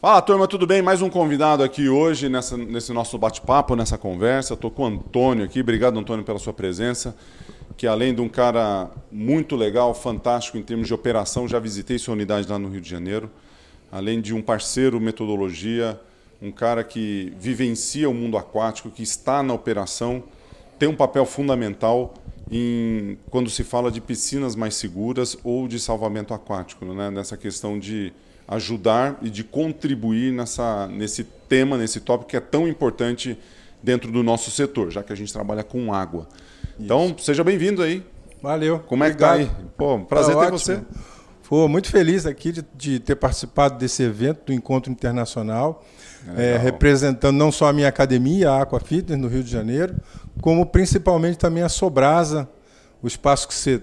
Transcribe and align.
Fala 0.00 0.22
turma, 0.22 0.46
tudo 0.46 0.64
bem? 0.64 0.80
Mais 0.80 1.02
um 1.02 1.10
convidado 1.10 1.60
aqui 1.64 1.88
hoje 1.88 2.28
nessa, 2.28 2.56
nesse 2.56 2.92
nosso 2.92 3.18
bate-papo, 3.18 3.74
nessa 3.74 3.98
conversa. 3.98 4.54
Estou 4.54 4.70
com 4.70 4.84
o 4.84 4.86
Antônio 4.86 5.44
aqui. 5.44 5.60
Obrigado, 5.60 5.98
Antônio, 5.98 6.24
pela 6.24 6.38
sua 6.38 6.52
presença. 6.52 7.16
Que 7.76 7.84
além 7.84 8.14
de 8.14 8.20
um 8.20 8.28
cara 8.28 8.88
muito 9.10 9.56
legal, 9.56 9.92
fantástico 9.92 10.56
em 10.56 10.62
termos 10.62 10.86
de 10.86 10.94
operação, 10.94 11.48
já 11.48 11.58
visitei 11.58 11.98
sua 11.98 12.14
unidade 12.14 12.48
lá 12.48 12.60
no 12.60 12.68
Rio 12.68 12.80
de 12.80 12.88
Janeiro. 12.88 13.28
Além 13.90 14.20
de 14.20 14.32
um 14.32 14.40
parceiro 14.40 15.00
metodologia, 15.00 16.00
um 16.40 16.52
cara 16.52 16.84
que 16.84 17.32
vivencia 17.36 18.08
o 18.08 18.14
mundo 18.14 18.38
aquático, 18.38 18.90
que 18.90 19.02
está 19.02 19.42
na 19.42 19.52
operação, 19.52 20.22
tem 20.78 20.88
um 20.88 20.94
papel 20.94 21.26
fundamental 21.26 22.14
em 22.48 23.18
quando 23.30 23.50
se 23.50 23.64
fala 23.64 23.90
de 23.90 24.00
piscinas 24.00 24.54
mais 24.54 24.76
seguras 24.76 25.36
ou 25.42 25.66
de 25.66 25.80
salvamento 25.80 26.32
aquático, 26.32 26.84
né? 26.84 27.10
nessa 27.10 27.36
questão 27.36 27.76
de 27.76 28.12
ajudar 28.48 29.18
e 29.20 29.28
de 29.28 29.44
contribuir 29.44 30.32
nessa, 30.32 30.88
nesse 30.88 31.22
tema, 31.22 31.76
nesse 31.76 32.00
tópico 32.00 32.30
que 32.30 32.36
é 32.36 32.40
tão 32.40 32.66
importante 32.66 33.38
dentro 33.82 34.10
do 34.10 34.22
nosso 34.22 34.50
setor, 34.50 34.90
já 34.90 35.02
que 35.02 35.12
a 35.12 35.16
gente 35.16 35.32
trabalha 35.32 35.62
com 35.62 35.92
água. 35.92 36.26
Isso. 36.62 36.76
Então, 36.80 37.14
seja 37.18 37.44
bem-vindo 37.44 37.82
aí. 37.82 38.02
Valeu. 38.42 38.78
Como 38.80 39.04
é 39.04 39.08
Obrigado. 39.08 39.38
que 39.38 39.46
tá 39.46 39.52
aí? 39.52 39.66
Pô, 39.76 40.00
prazer 40.00 40.34
tá 40.34 40.40
ter 40.40 40.46
ótimo. 40.46 40.58
você. 40.58 40.82
Pô, 41.48 41.66
muito 41.66 41.90
feliz 41.90 42.26
aqui 42.26 42.52
de, 42.52 42.64
de, 42.74 43.00
ter 43.00 43.16
participado 43.16 43.78
desse 43.78 44.02
evento 44.02 44.46
do 44.46 44.52
Encontro 44.52 44.92
Internacional, 44.92 45.82
é, 46.36 46.58
representando 46.58 47.38
não 47.38 47.50
só 47.50 47.68
a 47.68 47.72
minha 47.72 47.88
academia, 47.88 48.50
a 48.50 48.62
Aqua 48.62 48.78
Fitness, 48.78 49.18
no 49.18 49.28
Rio 49.28 49.42
de 49.42 49.50
Janeiro, 49.50 49.96
como 50.42 50.66
principalmente 50.66 51.38
também 51.38 51.62
a 51.62 51.68
Sobrasa, 51.70 52.46
o 53.02 53.06
espaço 53.06 53.48
que 53.48 53.54
você 53.54 53.80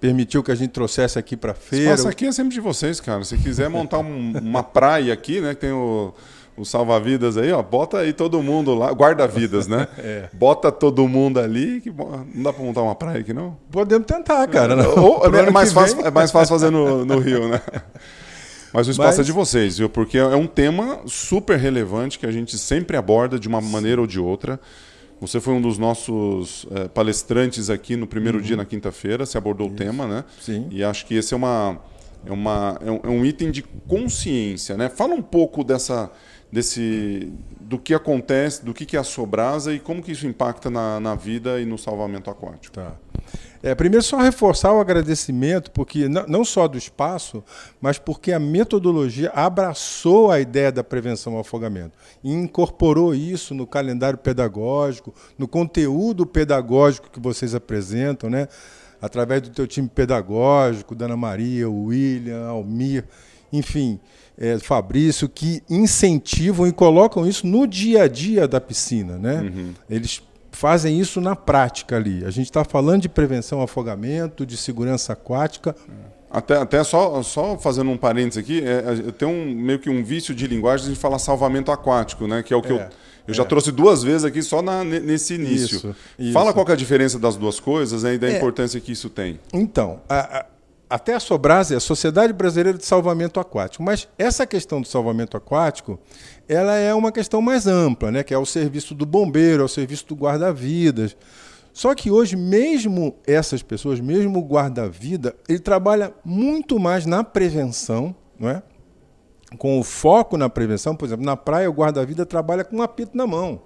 permitiu 0.00 0.42
que 0.42 0.50
a 0.50 0.54
gente 0.54 0.70
trouxesse 0.70 1.18
aqui 1.18 1.36
para 1.36 1.54
feira. 1.54 1.94
Esse 1.94 2.06
aqui 2.06 2.26
é 2.26 2.32
sempre 2.32 2.54
de 2.54 2.60
vocês, 2.60 3.00
cara. 3.00 3.24
Se 3.24 3.36
quiser 3.36 3.68
montar 3.68 3.98
um, 3.98 4.32
uma 4.38 4.62
praia 4.62 5.12
aqui, 5.12 5.40
né, 5.40 5.54
que 5.54 5.60
tem 5.60 5.72
o, 5.72 6.14
o 6.56 6.64
salva-vidas 6.64 7.36
aí, 7.36 7.52
ó, 7.52 7.62
bota 7.62 7.98
aí 7.98 8.12
todo 8.12 8.42
mundo 8.42 8.74
lá, 8.74 8.90
guarda-vidas, 8.92 9.66
né? 9.66 9.86
É. 9.98 10.28
Bota 10.32 10.70
todo 10.70 11.06
mundo 11.08 11.40
ali, 11.40 11.80
que 11.80 11.90
não 11.90 12.42
dá 12.42 12.52
para 12.52 12.64
montar 12.64 12.82
uma 12.82 12.94
praia 12.94 13.20
aqui, 13.20 13.32
não? 13.32 13.56
Podemos 13.70 14.06
tentar, 14.06 14.46
cara. 14.46 14.76
Não. 14.76 14.96
Ou, 14.96 15.26
é, 15.34 15.50
mais 15.50 15.72
fácil, 15.72 16.06
é 16.06 16.10
mais 16.10 16.30
fácil 16.30 16.54
fazer 16.54 16.70
no, 16.70 17.04
no 17.04 17.18
Rio, 17.18 17.48
né? 17.48 17.60
Mas 18.72 18.86
o 18.86 18.90
espaço 18.90 19.18
Mas... 19.18 19.20
é 19.20 19.22
de 19.22 19.32
vocês, 19.32 19.78
viu? 19.78 19.88
Porque 19.88 20.18
é 20.18 20.36
um 20.36 20.46
tema 20.46 21.00
super 21.06 21.58
relevante 21.58 22.18
que 22.18 22.26
a 22.26 22.30
gente 22.30 22.56
sempre 22.58 22.96
aborda 22.96 23.38
de 23.38 23.48
uma 23.48 23.60
maneira 23.60 24.00
ou 24.00 24.06
de 24.06 24.20
outra. 24.20 24.60
Você 25.20 25.40
foi 25.40 25.54
um 25.54 25.60
dos 25.60 25.78
nossos 25.78 26.66
é, 26.70 26.88
palestrantes 26.88 27.70
aqui 27.70 27.96
no 27.96 28.06
primeiro 28.06 28.38
uhum. 28.38 28.44
dia, 28.44 28.56
na 28.56 28.64
quinta-feira, 28.64 29.26
se 29.26 29.36
abordou 29.36 29.66
Isso. 29.66 29.74
o 29.74 29.78
tema, 29.78 30.06
né? 30.06 30.24
Sim. 30.40 30.68
E 30.70 30.84
acho 30.84 31.06
que 31.06 31.14
esse 31.14 31.34
é, 31.34 31.36
uma, 31.36 31.78
é, 32.24 32.32
uma, 32.32 32.78
é, 32.84 32.90
um, 32.90 33.00
é 33.02 33.08
um 33.08 33.24
item 33.24 33.50
de 33.50 33.62
consciência, 33.62 34.76
né? 34.76 34.88
Fala 34.88 35.14
um 35.14 35.22
pouco 35.22 35.64
dessa, 35.64 36.10
desse, 36.52 37.32
do 37.60 37.78
que 37.78 37.94
acontece, 37.94 38.64
do 38.64 38.72
que, 38.72 38.86
que 38.86 38.96
é 38.96 39.00
a 39.00 39.04
Sobrasa 39.04 39.74
e 39.74 39.80
como 39.80 40.02
que 40.02 40.12
isso 40.12 40.26
impacta 40.26 40.70
na, 40.70 41.00
na 41.00 41.14
vida 41.14 41.60
e 41.60 41.66
no 41.66 41.76
salvamento 41.76 42.30
aquático. 42.30 42.74
Tá. 42.74 42.94
É, 43.62 43.74
primeiro, 43.74 44.04
só 44.04 44.18
reforçar 44.18 44.72
o 44.72 44.80
agradecimento, 44.80 45.70
porque 45.70 46.08
não 46.08 46.44
só 46.44 46.68
do 46.68 46.78
espaço, 46.78 47.42
mas 47.80 47.98
porque 47.98 48.32
a 48.32 48.38
metodologia 48.38 49.30
abraçou 49.30 50.30
a 50.30 50.40
ideia 50.40 50.70
da 50.70 50.84
prevenção 50.84 51.34
ao 51.34 51.40
afogamento 51.40 51.92
e 52.22 52.32
incorporou 52.32 53.14
isso 53.14 53.54
no 53.54 53.66
calendário 53.66 54.18
pedagógico, 54.18 55.12
no 55.36 55.48
conteúdo 55.48 56.24
pedagógico 56.24 57.10
que 57.10 57.20
vocês 57.20 57.54
apresentam, 57.54 58.30
né? 58.30 58.48
através 59.00 59.42
do 59.42 59.50
teu 59.50 59.66
time 59.66 59.88
pedagógico, 59.88 60.94
Dana 60.94 61.16
Maria, 61.16 61.68
William, 61.68 62.46
Almir, 62.46 63.04
enfim, 63.52 63.98
é, 64.36 64.58
Fabrício, 64.58 65.28
que 65.28 65.62
incentivam 65.68 66.66
e 66.66 66.72
colocam 66.72 67.26
isso 67.26 67.46
no 67.46 67.66
dia 67.66 68.02
a 68.02 68.08
dia 68.08 68.46
da 68.46 68.60
piscina. 68.60 69.16
Né? 69.16 69.40
Uhum. 69.40 69.74
Eles 69.88 70.22
fazem 70.50 70.98
isso 70.98 71.20
na 71.20 71.36
prática 71.36 71.96
ali. 71.96 72.24
A 72.24 72.30
gente 72.30 72.46
está 72.46 72.64
falando 72.64 73.02
de 73.02 73.08
prevenção 73.08 73.58
ao 73.58 73.64
afogamento, 73.64 74.44
de 74.44 74.56
segurança 74.56 75.12
aquática. 75.12 75.74
Até, 76.30 76.56
até 76.56 76.84
só, 76.84 77.22
só 77.22 77.56
fazendo 77.56 77.90
um 77.90 77.96
parênteses 77.96 78.38
aqui, 78.38 78.62
é, 78.62 79.12
tem 79.12 79.26
um, 79.26 79.54
meio 79.54 79.78
que 79.78 79.88
um 79.88 80.04
vício 80.04 80.34
de 80.34 80.46
linguagem 80.46 80.90
de 80.92 80.96
falar 80.96 81.18
salvamento 81.18 81.72
aquático, 81.72 82.26
né? 82.26 82.42
Que 82.42 82.52
é 82.52 82.56
o 82.56 82.60
que 82.60 82.72
é, 82.72 82.76
eu, 82.76 82.88
eu 83.28 83.34
já 83.34 83.44
é. 83.44 83.46
trouxe 83.46 83.72
duas 83.72 84.02
vezes 84.02 84.24
aqui 84.24 84.42
só 84.42 84.60
na, 84.60 84.84
nesse 84.84 85.34
início. 85.34 85.76
Isso, 85.76 85.96
isso. 86.18 86.32
Fala 86.32 86.52
qual 86.52 86.66
é 86.68 86.72
a 86.72 86.76
diferença 86.76 87.18
das 87.18 87.36
duas 87.36 87.58
coisas 87.58 88.02
né, 88.02 88.14
e 88.14 88.18
da 88.18 88.28
é. 88.28 88.36
importância 88.36 88.78
que 88.78 88.92
isso 88.92 89.08
tem. 89.08 89.40
Então, 89.54 90.00
a, 90.06 90.40
a 90.40 90.46
até 90.88 91.14
a 91.14 91.20
Sobrasa 91.20 91.74
é 91.74 91.76
a 91.76 91.80
Sociedade 91.80 92.32
Brasileira 92.32 92.78
de 92.78 92.86
Salvamento 92.86 93.38
Aquático. 93.38 93.82
Mas 93.82 94.08
essa 94.16 94.46
questão 94.46 94.80
do 94.80 94.88
salvamento 94.88 95.36
aquático, 95.36 95.98
ela 96.48 96.74
é 96.76 96.94
uma 96.94 97.12
questão 97.12 97.42
mais 97.42 97.66
ampla, 97.66 98.10
né? 98.10 98.22
que 98.22 98.32
é 98.32 98.38
o 98.38 98.46
serviço 98.46 98.94
do 98.94 99.04
bombeiro, 99.04 99.62
é 99.62 99.64
o 99.64 99.68
serviço 99.68 100.06
do 100.06 100.14
guarda-vidas. 100.14 101.16
Só 101.72 101.94
que 101.94 102.10
hoje, 102.10 102.36
mesmo 102.36 103.14
essas 103.26 103.62
pessoas, 103.62 104.00
mesmo 104.00 104.38
o 104.38 104.42
guarda-vida, 104.42 105.36
ele 105.48 105.58
trabalha 105.58 106.12
muito 106.24 106.78
mais 106.78 107.04
na 107.04 107.22
prevenção, 107.22 108.14
não 108.38 108.48
é? 108.48 108.62
com 109.56 109.78
o 109.78 109.84
foco 109.84 110.36
na 110.36 110.48
prevenção. 110.48 110.96
Por 110.96 111.04
exemplo, 111.04 111.24
na 111.24 111.36
praia, 111.36 111.70
o 111.70 111.72
guarda-vida 111.72 112.26
trabalha 112.26 112.64
com 112.64 112.76
um 112.76 112.82
apito 112.82 113.16
na 113.16 113.26
mão. 113.26 113.62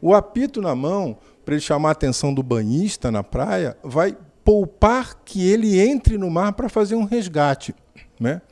O 0.00 0.14
apito 0.14 0.60
na 0.60 0.74
mão, 0.74 1.16
para 1.44 1.54
ele 1.54 1.62
chamar 1.62 1.90
a 1.90 1.92
atenção 1.92 2.34
do 2.34 2.42
banhista 2.42 3.10
na 3.10 3.22
praia, 3.22 3.76
vai 3.82 4.16
poupar 4.44 5.22
que 5.24 5.48
ele 5.48 5.80
entre 5.80 6.18
no 6.18 6.30
mar 6.30 6.52
para 6.52 6.68
fazer 6.68 6.94
um 6.94 7.04
resgate. 7.04 7.74
Né? 8.20 8.42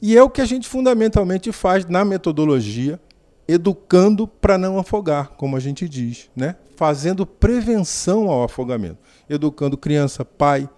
E 0.00 0.16
é 0.16 0.22
o 0.22 0.30
que 0.30 0.40
a 0.40 0.46
gente 0.46 0.68
fundamentalmente 0.68 1.50
faz 1.50 1.84
na 1.86 2.04
metodologia, 2.04 3.00
educando 3.46 4.26
para 4.26 4.56
não 4.56 4.78
afogar, 4.78 5.30
como 5.30 5.56
a 5.56 5.60
gente 5.60 5.88
diz, 5.88 6.30
né? 6.34 6.56
fazendo 6.76 7.26
prevenção 7.26 8.28
ao 8.28 8.44
afogamento, 8.44 8.98
educando 9.28 9.76
criança, 9.76 10.24
pai, 10.24 10.68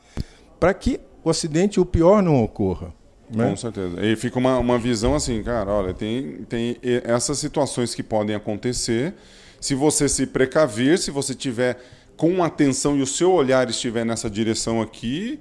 para 0.58 0.74
que 0.74 1.00
o 1.22 1.30
acidente, 1.30 1.80
o 1.80 1.84
pior, 1.84 2.22
não 2.22 2.42
ocorra. 2.42 2.92
Né? 3.30 3.50
Com 3.50 3.56
certeza. 3.56 4.04
E 4.04 4.14
fica 4.16 4.38
uma, 4.38 4.58
uma 4.58 4.78
visão 4.78 5.14
assim, 5.14 5.42
cara, 5.42 5.70
olha, 5.70 5.92
tem, 5.92 6.44
tem 6.48 6.76
essas 6.82 7.38
situações 7.38 7.94
que 7.94 8.02
podem 8.02 8.34
acontecer. 8.34 9.14
Se 9.60 9.74
você 9.74 10.08
se 10.08 10.26
precaver, 10.26 10.98
se 10.98 11.10
você 11.10 11.34
tiver 11.34 11.78
com 12.16 12.42
atenção 12.42 12.96
e 12.96 13.02
o 13.02 13.06
seu 13.06 13.32
olhar 13.32 13.68
estiver 13.68 14.04
nessa 14.04 14.30
direção 14.30 14.80
aqui, 14.80 15.38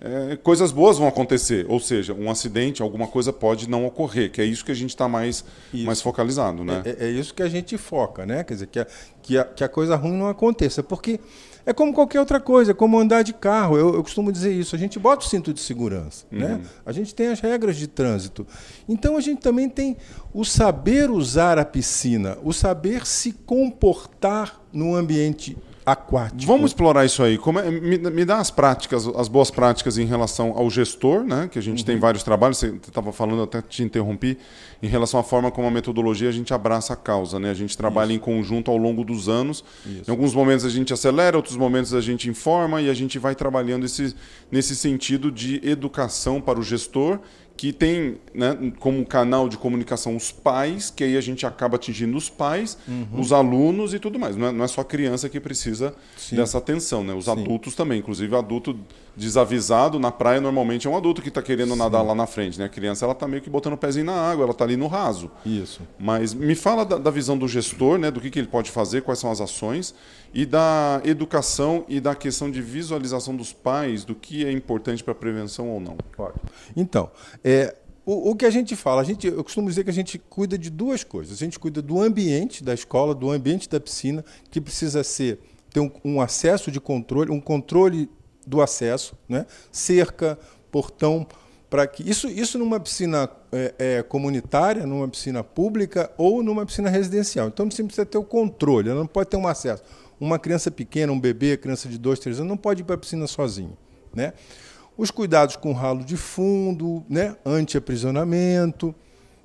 é, 0.00 0.36
coisas 0.36 0.70
boas 0.70 0.98
vão 0.98 1.08
acontecer. 1.08 1.66
Ou 1.68 1.80
seja, 1.80 2.14
um 2.14 2.30
acidente, 2.30 2.82
alguma 2.82 3.06
coisa 3.06 3.32
pode 3.32 3.68
não 3.68 3.86
ocorrer, 3.86 4.30
que 4.30 4.40
é 4.40 4.44
isso 4.44 4.64
que 4.64 4.72
a 4.72 4.74
gente 4.74 4.90
está 4.90 5.08
mais, 5.08 5.44
mais 5.72 6.00
focalizado. 6.00 6.64
Né? 6.64 6.82
É, 6.84 7.06
é, 7.06 7.10
isso 7.10 7.34
que 7.34 7.42
a 7.42 7.48
gente 7.48 7.76
foca, 7.76 8.24
né? 8.24 8.44
Quer 8.44 8.54
dizer, 8.54 8.66
que 8.66 8.78
a, 8.78 8.86
que, 9.22 9.38
a, 9.38 9.44
que 9.44 9.64
a 9.64 9.68
coisa 9.68 9.96
ruim 9.96 10.16
não 10.16 10.28
aconteça. 10.28 10.82
Porque 10.82 11.18
é 11.66 11.72
como 11.72 11.92
qualquer 11.92 12.20
outra 12.20 12.40
coisa, 12.40 12.70
é 12.70 12.74
como 12.74 12.98
andar 12.98 13.22
de 13.22 13.32
carro. 13.32 13.76
Eu, 13.76 13.94
eu, 13.94 14.02
costumo 14.02 14.30
dizer 14.30 14.52
isso. 14.52 14.76
A 14.76 14.78
gente 14.78 14.98
bota 14.98 15.26
o 15.26 15.28
cinto 15.28 15.52
de 15.52 15.60
segurança, 15.60 16.24
uhum. 16.30 16.38
né? 16.38 16.60
A 16.86 16.92
gente 16.92 17.14
tem 17.14 17.28
as 17.28 17.40
regras 17.40 17.76
de 17.76 17.88
trânsito. 17.88 18.46
Então 18.88 19.16
a 19.16 19.20
gente 19.20 19.40
também 19.40 19.68
tem 19.68 19.96
o 20.32 20.44
saber 20.44 21.10
usar 21.10 21.58
a 21.58 21.64
piscina, 21.64 22.38
o 22.44 22.52
saber 22.52 23.04
se 23.04 23.32
comportar 23.32 24.60
no 24.72 24.94
ambiente 24.94 25.56
aquático. 25.92 26.46
Vamos 26.46 26.70
explorar 26.70 27.04
isso 27.04 27.22
aí. 27.22 27.38
É, 27.64 27.70
me, 27.70 27.98
me, 27.98 28.24
dá 28.24 28.38
as 28.38 28.50
práticas, 28.50 29.06
as 29.06 29.28
boas 29.28 29.50
práticas 29.50 29.98
em 29.98 30.04
relação 30.04 30.52
ao 30.56 30.68
gestor, 30.68 31.24
né? 31.24 31.48
Que 31.50 31.58
a 31.58 31.62
gente 31.62 31.80
uhum. 31.80 31.84
tem 31.84 31.98
vários 31.98 32.22
trabalhos. 32.22 32.58
Você 32.58 32.74
estava 32.86 33.12
falando, 33.12 33.42
até 33.42 33.62
te 33.62 33.82
interrompi, 33.82 34.38
em 34.82 34.86
relação 34.86 35.18
à 35.18 35.22
forma 35.22 35.50
como 35.50 35.66
a 35.66 35.70
metodologia 35.70 36.28
a 36.28 36.32
gente 36.32 36.52
abraça 36.52 36.92
a 36.92 36.96
causa, 36.96 37.38
né? 37.38 37.50
A 37.50 37.54
gente 37.54 37.76
trabalha 37.76 38.12
isso. 38.12 38.16
em 38.16 38.18
conjunto 38.18 38.70
ao 38.70 38.76
longo 38.76 39.04
dos 39.04 39.28
anos. 39.28 39.64
Isso. 39.86 40.04
Em 40.06 40.10
alguns 40.10 40.34
momentos 40.34 40.64
a 40.64 40.70
gente 40.70 40.92
acelera, 40.92 41.36
outros 41.36 41.56
momentos 41.56 41.94
a 41.94 42.00
gente 42.00 42.28
informa 42.28 42.80
e 42.82 42.90
a 42.90 42.94
gente 42.94 43.18
vai 43.18 43.34
trabalhando 43.34 43.84
esse, 43.84 44.14
nesse 44.50 44.76
sentido 44.76 45.30
de 45.30 45.60
educação 45.66 46.40
para 46.40 46.58
o 46.58 46.62
gestor 46.62 47.18
que 47.58 47.72
tem 47.72 48.18
né, 48.32 48.56
como 48.78 49.04
canal 49.04 49.48
de 49.48 49.58
comunicação 49.58 50.14
os 50.14 50.30
pais, 50.30 50.92
que 50.94 51.02
aí 51.02 51.16
a 51.16 51.20
gente 51.20 51.44
acaba 51.44 51.74
atingindo 51.74 52.16
os 52.16 52.30
pais, 52.30 52.78
uhum. 52.86 53.20
os 53.20 53.32
alunos 53.32 53.92
e 53.92 53.98
tudo 53.98 54.16
mais. 54.16 54.36
Não 54.36 54.46
é, 54.46 54.52
não 54.52 54.64
é 54.64 54.68
só 54.68 54.84
criança 54.84 55.28
que 55.28 55.40
precisa 55.40 55.92
Sim. 56.16 56.36
dessa 56.36 56.58
atenção, 56.58 57.02
né? 57.02 57.12
Os 57.12 57.24
Sim. 57.24 57.32
adultos 57.32 57.74
também. 57.74 57.98
Inclusive, 57.98 58.36
adulto 58.36 58.78
desavisado 59.16 59.98
na 59.98 60.12
praia 60.12 60.40
normalmente 60.40 60.86
é 60.86 60.90
um 60.90 60.96
adulto 60.96 61.20
que 61.20 61.28
está 61.28 61.42
querendo 61.42 61.72
Sim. 61.72 61.78
nadar 61.78 62.02
lá 62.02 62.14
na 62.14 62.26
frente. 62.26 62.56
Né? 62.58 62.66
A 62.66 62.68
criança 62.68 63.04
ela 63.04 63.12
está 63.12 63.26
meio 63.26 63.42
que 63.42 63.50
botando 63.50 63.72
o 63.72 63.76
pezinho 63.76 64.06
na 64.06 64.14
água, 64.14 64.44
ela 64.44 64.52
está 64.52 64.64
ali 64.64 64.76
no 64.76 64.86
raso. 64.86 65.28
Isso. 65.44 65.80
Mas 65.98 66.32
me 66.32 66.54
fala 66.54 66.84
da, 66.84 66.96
da 66.96 67.10
visão 67.10 67.36
do 67.36 67.48
gestor, 67.48 67.98
né, 67.98 68.10
do 68.10 68.20
que, 68.20 68.30
que 68.30 68.38
ele 68.38 68.46
pode 68.46 68.70
fazer, 68.70 69.02
quais 69.02 69.18
são 69.18 69.32
as 69.32 69.40
ações, 69.40 69.92
e 70.32 70.46
da 70.46 71.00
educação 71.04 71.84
e 71.88 72.00
da 72.00 72.14
questão 72.14 72.50
de 72.50 72.62
visualização 72.62 73.34
dos 73.34 73.52
pais, 73.52 74.04
do 74.04 74.14
que 74.14 74.44
é 74.46 74.52
importante 74.52 75.02
para 75.02 75.12
a 75.12 75.16
prevenção 75.16 75.68
ou 75.68 75.80
não. 75.80 75.96
Então, 76.76 77.10
é, 77.50 77.74
o, 78.04 78.32
o, 78.32 78.36
que 78.36 78.44
a 78.44 78.50
gente 78.50 78.76
fala, 78.76 79.00
a 79.00 79.04
gente, 79.04 79.26
eu 79.26 79.42
costumo 79.42 79.70
dizer 79.70 79.82
que 79.82 79.88
a 79.88 79.92
gente 79.92 80.18
cuida 80.18 80.58
de 80.58 80.68
duas 80.68 81.02
coisas. 81.02 81.32
A 81.32 81.38
gente 81.38 81.58
cuida 81.58 81.80
do 81.80 81.98
ambiente 81.98 82.62
da 82.62 82.74
escola, 82.74 83.14
do 83.14 83.30
ambiente 83.30 83.70
da 83.70 83.80
piscina, 83.80 84.22
que 84.50 84.60
precisa 84.60 85.02
ser 85.02 85.38
ter 85.70 85.80
um, 85.80 85.90
um 86.04 86.20
acesso 86.20 86.70
de 86.70 86.78
controle, 86.78 87.30
um 87.30 87.40
controle 87.40 88.10
do 88.46 88.60
acesso, 88.60 89.16
né? 89.26 89.46
cerca, 89.72 90.38
portão, 90.70 91.26
para 91.70 91.86
que 91.86 92.08
isso, 92.08 92.28
isso 92.28 92.58
numa 92.58 92.78
piscina 92.78 93.30
é, 93.50 93.74
é, 93.78 94.02
comunitária, 94.02 94.86
numa 94.86 95.08
piscina 95.08 95.42
pública 95.42 96.10
ou 96.18 96.42
numa 96.42 96.66
piscina 96.66 96.90
residencial. 96.90 97.48
Então 97.48 97.70
você 97.70 97.82
precisa 97.82 98.04
ter 98.04 98.18
o 98.18 98.24
controle, 98.24 98.90
ela 98.90 99.00
não 99.00 99.06
pode 99.06 99.30
ter 99.30 99.38
um 99.38 99.48
acesso. 99.48 99.82
Uma 100.20 100.38
criança 100.38 100.70
pequena, 100.70 101.12
um 101.12 101.20
bebê, 101.20 101.56
criança 101.56 101.88
de 101.88 101.96
dois, 101.96 102.18
três 102.18 102.38
anos, 102.38 102.48
não 102.48 102.58
pode 102.58 102.82
ir 102.82 102.84
para 102.84 102.96
a 102.96 102.98
piscina 102.98 103.26
sozinho. 103.26 103.74
Né? 104.14 104.34
Os 104.98 105.12
cuidados 105.12 105.54
com 105.54 105.72
ralo 105.72 106.04
de 106.04 106.16
fundo, 106.16 107.04
né? 107.08 107.36
anti-aprisionamento. 107.46 108.92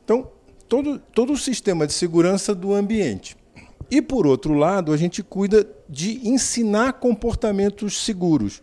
Então, 0.03 0.31
todo, 0.67 0.97
todo 0.97 1.33
o 1.33 1.37
sistema 1.37 1.85
de 1.85 1.93
segurança 1.93 2.55
do 2.55 2.73
ambiente. 2.73 3.37
E, 3.91 4.01
por 4.01 4.25
outro 4.25 4.55
lado, 4.55 4.91
a 4.91 4.97
gente 4.97 5.21
cuida 5.21 5.67
de 5.87 6.27
ensinar 6.27 6.93
comportamentos 6.93 8.03
seguros. 8.03 8.59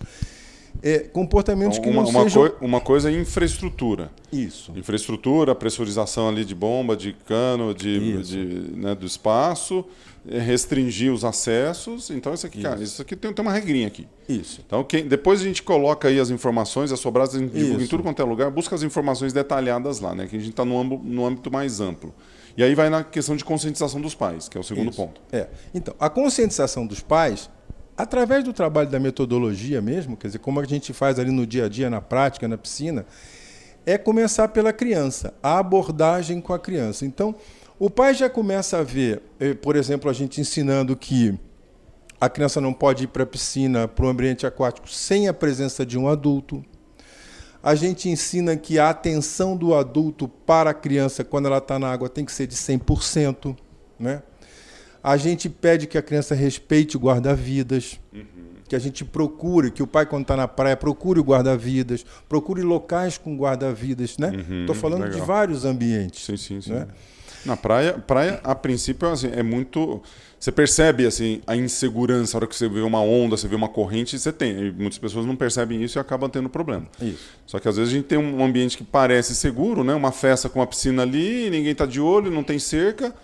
É, 0.82 1.00
comportamentos 1.00 1.78
então, 1.78 1.90
que 1.90 1.96
uma, 1.96 2.02
não 2.04 2.10
uma 2.10 2.22
sejam... 2.24 2.48
Coi 2.48 2.68
uma 2.68 2.80
coisa 2.80 3.10
é 3.10 3.14
infraestrutura. 3.14 4.10
Isso. 4.32 4.72
Infraestrutura, 4.76 5.54
pressurização 5.54 6.28
ali 6.28 6.44
de 6.44 6.54
bomba, 6.54 6.96
de 6.96 7.12
cano, 7.12 7.74
de, 7.74 8.22
de 8.22 8.76
né, 8.76 8.94
do 8.94 9.04
espaço, 9.04 9.84
é, 10.28 10.38
restringir 10.38 11.12
os 11.12 11.24
acessos. 11.24 12.10
Então, 12.10 12.32
isso 12.32 12.46
aqui, 12.46 12.58
isso. 12.58 12.68
cara, 12.68 12.82
isso 12.82 13.02
aqui 13.02 13.16
tem, 13.16 13.32
tem 13.32 13.42
uma 13.44 13.52
regrinha 13.52 13.86
aqui. 13.86 14.06
Isso. 14.28 14.62
Então, 14.66 14.82
quem, 14.84 15.06
depois 15.06 15.40
a 15.40 15.44
gente 15.44 15.62
coloca 15.62 16.08
aí 16.08 16.18
as 16.18 16.30
informações, 16.30 16.92
as 16.92 17.00
sobradas, 17.00 17.34
a 17.34 17.38
gente 17.38 17.52
divulga 17.52 17.84
em 17.84 17.86
tudo 17.86 18.02
quanto 18.02 18.22
é 18.22 18.24
lugar, 18.24 18.50
busca 18.50 18.74
as 18.74 18.82
informações 18.82 19.32
detalhadas 19.32 20.00
lá, 20.00 20.14
né? 20.14 20.26
Que 20.26 20.36
a 20.36 20.38
gente 20.40 20.50
está 20.50 20.64
no, 20.64 20.82
no 20.82 21.26
âmbito 21.26 21.50
mais 21.50 21.80
amplo. 21.80 22.14
E 22.56 22.62
aí 22.62 22.74
vai 22.74 22.90
na 22.90 23.04
questão 23.04 23.36
de 23.36 23.44
conscientização 23.44 24.00
dos 24.00 24.14
pais, 24.14 24.48
que 24.48 24.56
é 24.56 24.60
o 24.60 24.64
segundo 24.64 24.90
isso. 24.90 24.96
ponto. 24.96 25.20
É. 25.32 25.48
Então, 25.74 25.94
a 25.98 26.10
conscientização 26.10 26.86
dos 26.86 27.00
pais 27.00 27.48
através 28.02 28.44
do 28.44 28.52
trabalho 28.52 28.88
da 28.88 28.99
metodologia 28.99 29.81
mesmo, 29.81 30.17
quer 30.17 30.29
dizer, 30.29 30.38
como 30.38 30.61
a 30.61 30.64
gente 30.64 30.93
faz 30.93 31.19
ali 31.19 31.31
no 31.31 31.47
dia 31.47 31.67
a 31.67 31.69
dia, 31.69 31.91
na 31.91 32.00
prática, 32.00 32.49
na 32.49 32.56
piscina, 32.56 33.05
é 33.85 33.99
começar 33.99 34.49
pela 34.49 34.73
criança, 34.73 35.35
a 35.43 35.58
abordagem 35.58 36.41
com 36.41 36.52
a 36.52 36.58
criança. 36.58 37.05
Então, 37.05 37.35
o 37.79 37.88
pai 37.88 38.14
já 38.14 38.29
começa 38.29 38.79
a 38.79 38.82
ver, 38.82 39.23
eh, 39.38 39.55
por 39.55 39.75
exemplo, 39.75 40.11
a 40.11 40.12
gente 40.12 40.41
ensinando 40.41 40.97
que 40.97 41.38
a 42.20 42.29
criança 42.29 42.61
não 42.61 42.73
pode 42.73 43.05
ir 43.05 43.06
para 43.06 43.23
a 43.23 43.26
piscina, 43.26 43.88
para 43.88 44.05
o 44.05 44.08
ambiente 44.08 44.47
aquático, 44.47 44.88
sem 44.88 45.29
a 45.29 45.32
presença 45.32 45.87
de 45.87 45.99
um 45.99 46.06
adulto. 46.06 46.62
A 47.62 47.75
gente 47.75 48.08
ensina 48.08 48.56
que 48.56 48.79
a 48.79 48.91
atenção 48.91 49.56
do 49.56 49.75
adulto 49.75 50.29
para 50.29 50.70
a 50.70 50.75
criança, 50.75 51.25
quando 51.25 51.47
ela 51.47 51.58
está 51.58 51.79
na 51.79 51.91
água, 51.91 52.08
tem 52.08 52.25
que 52.25 52.32
ser 52.32 52.47
de 52.47 52.55
100%. 52.55 53.56
Né? 53.99 54.23
A 55.02 55.17
gente 55.17 55.49
pede 55.49 55.87
que 55.87 55.97
a 55.97 56.02
criança 56.02 56.35
respeite 56.35 56.97
o 56.97 57.00
guarda-vidas, 57.00 57.99
uhum. 58.12 58.25
que 58.69 58.76
a 58.76 58.79
gente 58.79 59.05
procure, 59.05 59.70
que 59.70 59.82
o 59.82 59.87
pai, 59.87 60.05
quando 60.05 60.23
está 60.23 60.37
na 60.37 60.47
praia, 60.47 60.76
procure 60.76 61.19
o 61.19 61.25
guarda-vidas, 61.25 62.05
procure 62.29 62.62
locais 62.62 63.17
com 63.17 63.37
guarda-vidas. 63.37 64.11
Estou 64.11 64.31
né? 64.31 64.44
uhum, 64.49 64.75
falando 64.75 65.05
legal. 65.05 65.19
de 65.19 65.26
vários 65.26 65.64
ambientes. 65.64 66.25
Sim, 66.25 66.37
sim, 66.37 66.61
sim. 66.61 66.73
Né? 66.73 66.87
Na 67.44 67.56
praia, 67.56 67.94
praia, 67.94 68.41
a 68.44 68.55
princípio, 68.55 69.08
assim, 69.08 69.31
é 69.32 69.43
muito. 69.43 70.02
Você 70.38 70.52
percebe 70.52 71.06
assim, 71.06 71.43
a 71.47 71.55
insegurança, 71.56 72.37
a 72.37 72.38
hora 72.38 72.47
que 72.47 72.56
você 72.56 72.69
vê 72.69 72.81
uma 72.81 73.00
onda, 73.00 73.37
você 73.37 73.47
vê 73.47 73.55
uma 73.55 73.69
corrente, 73.69 74.19
você 74.19 74.32
tem. 74.32 74.58
E 74.58 74.70
muitas 74.70 74.99
pessoas 74.99 75.25
não 75.26 75.37
percebem 75.37 75.82
isso 75.82 75.99
e 75.99 76.00
acabam 76.00 76.29
tendo 76.31 76.49
problema. 76.49 76.87
Isso. 77.00 77.31
Só 77.47 77.58
que 77.58 77.69
às 77.69 77.76
vezes 77.76 77.93
a 77.93 77.97
gente 77.97 78.06
tem 78.06 78.19
um 78.19 78.43
ambiente 78.43 78.76
que 78.76 78.85
parece 78.85 79.35
seguro, 79.35 79.85
né? 79.85 79.94
uma 79.94 80.12
festa 80.12 80.49
com 80.49 80.61
uma 80.61 80.67
piscina 80.67 81.02
ali, 81.02 81.50
ninguém 81.50 81.73
está 81.73 81.85
de 81.85 82.00
olho, 82.00 82.31
não 82.31 82.43
tem 82.43 82.58
cerca 82.58 83.14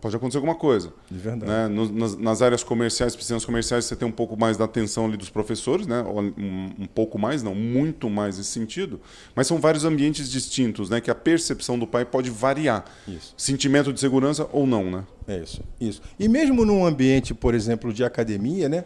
pode 0.00 0.16
acontecer 0.16 0.38
alguma 0.38 0.54
coisa. 0.54 0.92
De 1.10 1.18
verdade. 1.18 1.50
Né? 1.50 1.68
nas, 1.68 2.16
nas, 2.16 2.42
áreas 2.42 2.62
comerciais, 2.62 3.14
piscinas 3.14 3.44
comerciais, 3.44 3.84
você 3.84 3.96
tem 3.96 4.06
um 4.06 4.12
pouco 4.12 4.36
mais 4.36 4.56
da 4.56 4.64
atenção 4.64 5.06
ali 5.06 5.16
dos 5.16 5.30
professores, 5.30 5.86
né? 5.86 6.02
Um, 6.02 6.72
um, 6.80 6.86
pouco 6.86 7.18
mais, 7.18 7.42
não, 7.42 7.54
muito 7.54 8.08
mais 8.08 8.38
nesse 8.38 8.50
sentido. 8.50 9.00
Mas 9.34 9.46
são 9.46 9.58
vários 9.58 9.84
ambientes 9.84 10.30
distintos, 10.30 10.88
né? 10.88 11.00
Que 11.00 11.10
a 11.10 11.14
percepção 11.14 11.78
do 11.78 11.86
pai 11.86 12.04
pode 12.04 12.30
variar. 12.30 12.84
Isso. 13.06 13.34
Sentimento 13.36 13.92
de 13.92 14.00
segurança 14.00 14.48
ou 14.52 14.66
não, 14.66 14.90
né? 14.90 15.04
É 15.26 15.38
isso, 15.38 15.62
isso. 15.80 16.02
E 16.18 16.28
mesmo 16.28 16.64
num 16.64 16.86
ambiente, 16.86 17.34
por 17.34 17.54
exemplo, 17.54 17.92
de 17.92 18.04
academia, 18.04 18.68
né? 18.68 18.84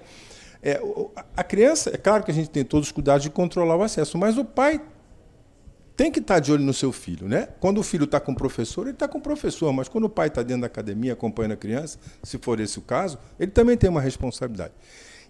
É, 0.62 0.80
a 1.36 1.42
criança, 1.42 1.90
é 1.92 1.96
claro 1.96 2.22
que 2.22 2.30
a 2.30 2.34
gente 2.34 2.48
tem 2.48 2.64
todos 2.64 2.88
os 2.88 2.92
cuidados 2.92 3.24
de 3.24 3.30
controlar 3.30 3.76
o 3.76 3.82
acesso, 3.82 4.16
mas 4.16 4.38
o 4.38 4.44
pai 4.44 4.80
tem 5.96 6.10
que 6.10 6.20
estar 6.20 6.38
de 6.38 6.52
olho 6.52 6.64
no 6.64 6.72
seu 6.72 6.92
filho, 6.92 7.28
né? 7.28 7.48
Quando 7.60 7.78
o 7.78 7.82
filho 7.82 8.04
está 8.04 8.18
com 8.18 8.32
o 8.32 8.36
professor, 8.36 8.82
ele 8.82 8.92
está 8.92 9.06
com 9.06 9.18
o 9.18 9.20
professor, 9.20 9.72
mas 9.72 9.88
quando 9.88 10.04
o 10.04 10.08
pai 10.08 10.28
está 10.28 10.42
dentro 10.42 10.62
da 10.62 10.66
academia 10.66 11.12
acompanhando 11.12 11.52
a 11.52 11.56
criança, 11.56 11.98
se 12.22 12.38
for 12.38 12.58
esse 12.60 12.78
o 12.78 12.82
caso, 12.82 13.18
ele 13.38 13.50
também 13.50 13.76
tem 13.76 13.90
uma 13.90 14.00
responsabilidade. 14.00 14.72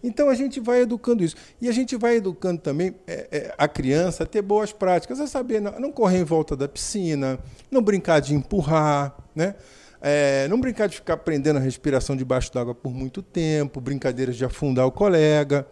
Então 0.02 0.28
a 0.28 0.34
gente 0.34 0.58
vai 0.58 0.80
educando 0.80 1.22
isso. 1.22 1.36
E 1.60 1.68
a 1.68 1.72
gente 1.72 1.96
vai 1.96 2.16
educando 2.16 2.60
também 2.60 2.94
é, 3.06 3.28
é, 3.30 3.54
a 3.56 3.68
criança 3.68 4.24
a 4.24 4.26
ter 4.26 4.42
boas 4.42 4.72
práticas, 4.72 5.20
a 5.20 5.26
saber 5.26 5.60
não, 5.60 5.78
não, 5.78 5.92
correr 5.92 6.18
em 6.18 6.24
volta 6.24 6.56
da 6.56 6.66
piscina, 6.68 7.38
não 7.70 7.80
brincar 7.80 8.20
de 8.20 8.34
empurrar, 8.34 9.16
né? 9.34 9.54
É, 10.04 10.48
não 10.48 10.60
brincar 10.60 10.88
de 10.88 10.96
ficar 10.96 11.16
prendendo 11.18 11.58
a 11.58 11.60
respiração 11.60 12.16
debaixo 12.16 12.52
d'água 12.52 12.74
por 12.74 12.92
muito 12.92 13.22
tempo, 13.22 13.80
brincadeiras 13.80 14.34
de 14.36 14.44
afundar 14.44 14.84
o 14.84 14.90
colega. 14.90 15.64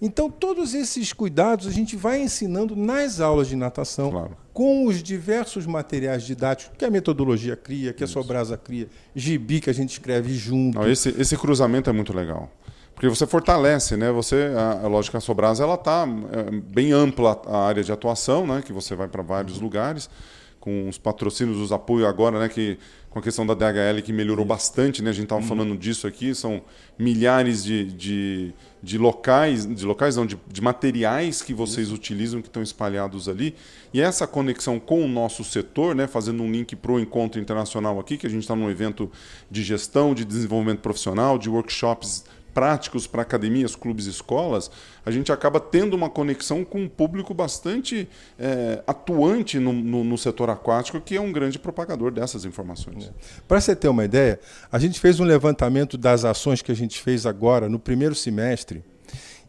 Então, 0.00 0.30
todos 0.30 0.74
esses 0.74 1.12
cuidados 1.12 1.66
a 1.66 1.70
gente 1.70 1.96
vai 1.96 2.20
ensinando 2.20 2.76
nas 2.76 3.18
aulas 3.18 3.48
de 3.48 3.56
natação, 3.56 4.10
claro. 4.10 4.36
com 4.52 4.84
os 4.84 5.02
diversos 5.02 5.66
materiais 5.66 6.22
didáticos 6.22 6.76
que 6.76 6.84
a 6.84 6.90
metodologia 6.90 7.56
cria, 7.56 7.92
que 7.94 8.04
a 8.04 8.06
Sobrasa 8.06 8.58
cria, 8.58 8.88
gibi 9.14 9.60
que 9.60 9.70
a 9.70 9.72
gente 9.72 9.90
escreve 9.90 10.34
junto. 10.34 10.78
Não, 10.78 10.88
esse, 10.88 11.08
esse 11.18 11.36
cruzamento 11.36 11.88
é 11.88 11.92
muito 11.92 12.14
legal. 12.14 12.52
Porque 12.94 13.08
você 13.08 13.26
fortalece, 13.26 13.96
né? 13.96 14.12
Você, 14.12 14.52
a, 14.56 14.84
a 14.84 14.88
lógica 14.88 15.18
Sobrasa, 15.18 15.62
ela 15.62 15.76
está 15.76 16.06
é, 16.32 16.50
bem 16.50 16.92
ampla 16.92 17.40
a 17.46 17.66
área 17.66 17.82
de 17.82 17.90
atuação, 17.90 18.46
né? 18.46 18.62
Que 18.64 18.72
você 18.72 18.94
vai 18.94 19.08
para 19.08 19.22
vários 19.22 19.56
uhum. 19.56 19.62
lugares 19.62 20.10
com 20.60 20.88
os 20.88 20.98
patrocínios, 20.98 21.58
os 21.58 21.72
apoios 21.72 22.06
agora, 22.06 22.38
né, 22.38 22.48
que 22.48 22.78
com 23.10 23.18
a 23.18 23.22
questão 23.22 23.46
da 23.46 23.54
DHL 23.54 24.02
que 24.04 24.12
melhorou 24.12 24.44
bastante, 24.44 25.02
né? 25.02 25.10
A 25.10 25.12
gente 25.12 25.24
estava 25.24 25.40
uhum. 25.40 25.48
falando 25.48 25.76
disso 25.76 26.06
aqui, 26.06 26.34
são 26.34 26.62
milhares 26.98 27.64
de, 27.64 27.84
de, 27.84 28.52
de 28.82 28.98
locais, 28.98 29.66
de 29.66 29.84
locais 29.84 30.16
não, 30.16 30.26
de, 30.26 30.38
de 30.46 30.60
materiais 30.60 31.40
que 31.40 31.54
vocês 31.54 31.86
Isso. 31.86 31.96
utilizam 31.96 32.42
que 32.42 32.48
estão 32.48 32.62
espalhados 32.62 33.28
ali. 33.28 33.54
E 33.94 34.00
essa 34.00 34.26
conexão 34.26 34.78
com 34.78 35.02
o 35.02 35.08
nosso 35.08 35.42
setor, 35.42 35.94
né, 35.94 36.06
fazendo 36.06 36.42
um 36.42 36.50
link 36.50 36.76
para 36.76 36.92
o 36.92 37.00
encontro 37.00 37.40
internacional 37.40 37.98
aqui, 37.98 38.18
que 38.18 38.26
a 38.26 38.30
gente 38.30 38.42
está 38.42 38.54
num 38.54 38.70
evento 38.70 39.10
de 39.50 39.62
gestão, 39.62 40.14
de 40.14 40.24
desenvolvimento 40.24 40.80
profissional, 40.80 41.38
de 41.38 41.48
workshops 41.48 42.24
práticos 42.58 43.06
para 43.06 43.22
academias, 43.22 43.76
clubes 43.76 44.06
escolas, 44.06 44.68
a 45.06 45.12
gente 45.12 45.30
acaba 45.30 45.60
tendo 45.60 45.94
uma 45.94 46.10
conexão 46.10 46.64
com 46.64 46.80
um 46.80 46.88
público 46.88 47.32
bastante 47.32 48.08
é, 48.36 48.82
atuante 48.84 49.60
no, 49.60 49.72
no, 49.72 50.02
no, 50.02 50.18
setor 50.18 50.50
aquático, 50.50 51.00
que 51.00 51.14
é 51.14 51.20
um 51.20 51.30
grande 51.30 51.56
propagador 51.56 52.10
dessas 52.10 52.44
informações. 52.44 53.06
É. 53.06 53.10
Para 53.46 53.60
você 53.60 53.76
ter 53.76 53.86
uma 53.86 54.04
ideia, 54.04 54.40
a 54.72 54.78
gente 54.80 54.98
fez 54.98 55.20
um 55.20 55.24
levantamento 55.24 55.96
das 55.96 56.24
ações 56.24 56.60
que 56.60 56.72
a 56.72 56.74
gente 56.74 57.00
fez 57.00 57.26
agora 57.26 57.68
no 57.68 57.78
primeiro 57.78 58.16
semestre, 58.16 58.82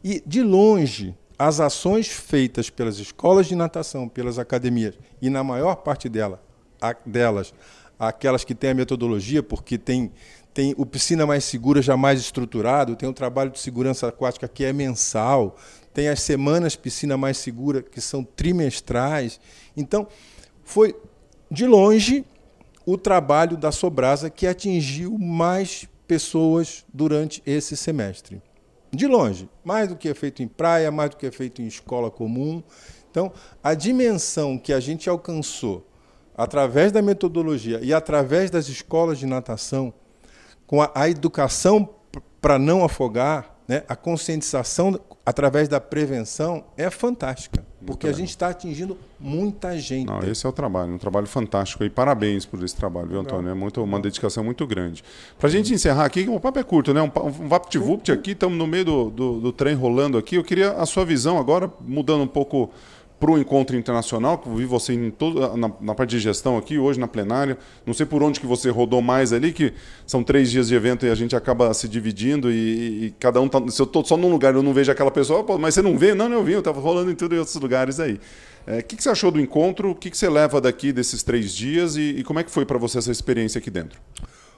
e 0.03 0.22
de 0.24 0.43
longe 0.43 1.15
as 1.39 1.60
ações 1.60 2.10
feitas 2.10 2.69
pelas 2.69 3.00
escolas 3.00 3.48
de 3.48 3.55
natação, 3.55 4.07
pelas 4.07 4.38
academias, 4.38 4.93
e 5.19 5.31
na 5.31 5.43
maior 5.43 5.77
parte 5.77 6.07
dela, 6.07 6.43
a, 6.79 6.95
delas, 7.03 7.55
aquelas 7.98 8.43
que 8.43 8.53
têm 8.53 8.69
a 8.69 8.75
metodologia, 8.75 9.41
porque 9.41 9.79
tem 9.79 10.12
tem 10.60 10.75
o 10.78 10.86
Piscina 10.86 11.25
Mais 11.25 11.46
Segura 11.46 11.82
já 11.82 11.96
mais 11.96 12.20
estruturado, 12.20 12.94
tem 12.94 13.08
o 13.08 13.13
trabalho 13.13 13.50
de 13.50 13.60
segurança 13.60 14.10
aquática 14.10 14.46
que 14.46 14.66
é 14.66 14.74
mensal, 14.74 15.56
tem 15.94 16.10
as 16.10 16.22
semanas 16.22 16.75
Piscina 16.75 17.16
Mais 17.16 17.38
Segura 17.38 17.82
que 17.82 18.01
são 18.01 18.25
trimestrais. 18.25 19.39
Então, 19.78 20.06
foi 20.66 20.94
de 21.50 21.66
longe 21.66 22.25
o 22.86 22.98
trabalho 22.98 23.56
da 23.56 23.72
Sobrasa 23.72 24.30
que 24.30 24.46
atingiu 24.46 25.18
mais 25.18 25.88
pessoas 26.06 26.84
durante 26.94 27.42
esse 27.46 27.78
semestre. 27.78 28.42
De 28.92 29.08
longe, 29.08 29.48
mais 29.63 29.88
do 29.88 29.96
que 29.96 30.10
é 30.10 30.13
feito 30.13 30.44
em 30.44 30.48
praia, 30.50 30.92
mais 30.92 31.12
do 31.12 31.16
que 31.16 31.25
é 31.25 31.32
feito 31.32 31.62
em 31.62 31.68
escola 31.68 32.12
comum. 32.12 32.62
Então, 33.10 33.32
a 33.63 33.74
dimensão 33.74 34.58
que 34.58 34.74
a 34.74 34.80
gente 34.82 35.10
alcançou 35.10 35.88
através 36.36 36.92
da 36.92 37.01
metodologia 37.01 37.80
e 37.82 37.94
através 37.94 38.51
das 38.51 38.68
escolas 38.68 39.18
de 39.18 39.25
natação 39.25 39.94
com 40.69 40.83
a, 40.83 40.91
a 40.93 41.09
educação 41.09 41.89
para 42.39 42.59
não 42.59 42.83
afogar, 42.83 43.55
né, 43.67 43.81
a 43.89 43.95
conscientização 43.95 44.99
através 45.25 45.67
da 45.67 45.81
prevenção 45.81 46.63
é 46.77 46.91
fantástica, 46.91 47.65
porque 47.83 48.07
a 48.07 48.11
gente 48.11 48.29
está 48.29 48.49
atingindo 48.49 48.95
muita 49.19 49.75
gente. 49.79 50.05
Não, 50.05 50.19
esse 50.19 50.45
é 50.45 50.49
o 50.49 50.51
trabalho, 50.51 50.93
um 50.93 50.99
trabalho 50.99 51.25
fantástico 51.25 51.83
e 51.83 51.89
parabéns 51.89 52.45
por 52.45 52.63
esse 52.63 52.75
trabalho, 52.75 53.07
viu, 53.07 53.19
Antônio? 53.19 53.49
É 53.49 53.53
muito, 53.55 53.83
uma 53.83 53.99
dedicação 53.99 54.43
muito 54.43 54.67
grande. 54.67 55.03
Para 55.39 55.47
a 55.47 55.51
gente 55.51 55.73
encerrar 55.73 56.05
aqui, 56.05 56.29
o 56.29 56.39
papo 56.39 56.59
é 56.59 56.63
curto, 56.63 56.93
né? 56.93 57.01
Um, 57.01 57.11
um 57.25 57.47
VaptVupt 57.47 58.11
aqui, 58.11 58.31
estamos 58.31 58.55
no 58.55 58.67
meio 58.67 58.85
do, 58.85 59.09
do, 59.09 59.41
do, 59.41 59.51
trem 59.51 59.73
rolando 59.73 60.19
aqui. 60.19 60.35
Eu 60.35 60.43
queria 60.43 60.73
a 60.73 60.85
sua 60.85 61.03
visão 61.03 61.39
agora, 61.39 61.71
mudando 61.81 62.21
um 62.21 62.27
pouco 62.27 62.69
para 63.19 63.31
o 63.31 63.38
encontro 63.38 63.75
internacional, 63.75 64.38
que 64.38 64.47
eu 64.47 64.55
vi 64.55 64.65
você 64.65 64.93
em 64.93 65.11
todo, 65.11 65.57
na, 65.57 65.69
na, 65.81 65.93
parte 65.93 66.11
de 66.11 66.19
gestão 66.19 66.57
aqui, 66.57 66.77
hoje 66.77 66.99
na 66.99 67.07
plenária. 67.07 67.57
Não 67.85 67.93
sei 67.93 68.05
por 68.05 68.23
onde 68.23 68.39
que 68.39 68.47
você 68.47 68.69
rodou 68.69 69.01
mais 69.01 69.33
ali, 69.33 69.51
que 69.51 69.73
são 70.07 70.23
três 70.23 70.49
dias 70.49 70.69
de 70.69 70.75
evento 70.75 71.05
e 71.05 71.09
a 71.09 71.15
gente 71.15 71.35
acaba 71.35 71.73
se 71.73 71.88
dividindo 71.88 72.49
e, 72.49 73.07
e 73.07 73.15
cada 73.19 73.41
um 73.41 73.49
tá, 73.49 73.59
Se 73.69 73.81
eu 73.81 73.85
estou 73.85 74.05
só 74.05 74.15
num 74.15 74.31
lugar 74.31 74.55
eu 74.55 74.63
não 74.63 74.73
vejo 74.73 74.91
aquela 74.91 75.11
pessoa, 75.11 75.45
mas 75.57 75.73
você 75.73 75.81
não 75.81 75.97
vê? 75.97 76.13
Não, 76.13 76.31
eu 76.31 76.43
vi, 76.43 76.53
eu 76.53 76.59
estava 76.59 76.79
rolando 76.79 77.11
em 77.11 77.15
tudo 77.15 77.35
em 77.35 77.39
outros 77.39 77.55
lugares 77.57 77.99
aí. 77.99 78.13
O 78.65 78.71
é, 78.71 78.81
que, 78.81 78.95
que, 78.95 79.03
você 79.03 79.09
achou 79.09 79.31
do 79.31 79.39
encontro? 79.39 79.91
O 79.91 79.95
que, 79.95 80.09
que, 80.09 80.17
você 80.17 80.29
leva 80.29 80.61
daqui 80.61 80.93
desses 80.93 81.21
três 81.21 81.53
dias 81.53 81.97
e, 81.97 82.19
e 82.19 82.23
como 82.23 82.39
é 82.39 82.43
que 82.43 82.51
foi 82.51 82.65
para 82.65 82.77
você 82.77 82.99
essa 82.99 83.11
experiência 83.11 83.59
aqui 83.59 83.69
dentro? 83.69 83.99